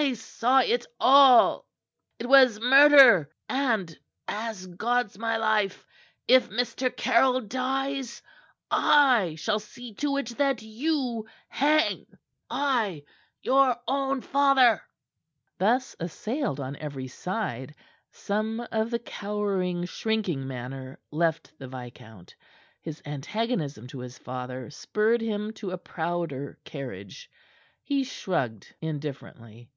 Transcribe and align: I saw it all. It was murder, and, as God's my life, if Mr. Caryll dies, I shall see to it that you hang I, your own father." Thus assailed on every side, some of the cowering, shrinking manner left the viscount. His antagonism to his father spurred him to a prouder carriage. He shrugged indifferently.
I 0.00 0.12
saw 0.14 0.60
it 0.60 0.86
all. 0.98 1.66
It 2.20 2.26
was 2.26 2.60
murder, 2.60 3.30
and, 3.48 3.98
as 4.26 4.66
God's 4.66 5.18
my 5.18 5.36
life, 5.36 5.86
if 6.26 6.48
Mr. 6.48 6.96
Caryll 6.96 7.40
dies, 7.42 8.22
I 8.70 9.34
shall 9.36 9.58
see 9.58 9.92
to 9.96 10.16
it 10.16 10.28
that 10.38 10.62
you 10.62 11.26
hang 11.48 12.06
I, 12.48 13.02
your 13.42 13.76
own 13.88 14.22
father." 14.22 14.82
Thus 15.58 15.94
assailed 16.00 16.60
on 16.60 16.76
every 16.76 17.08
side, 17.08 17.74
some 18.12 18.60
of 18.72 18.90
the 18.90 19.00
cowering, 19.00 19.84
shrinking 19.84 20.46
manner 20.46 21.00
left 21.10 21.52
the 21.58 21.68
viscount. 21.68 22.34
His 22.80 23.02
antagonism 23.04 23.88
to 23.88 23.98
his 23.98 24.16
father 24.16 24.70
spurred 24.70 25.20
him 25.20 25.52
to 25.54 25.72
a 25.72 25.78
prouder 25.78 26.56
carriage. 26.64 27.30
He 27.82 28.04
shrugged 28.04 28.74
indifferently. 28.80 29.70